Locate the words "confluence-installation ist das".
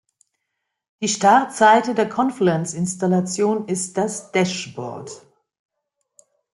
2.09-4.31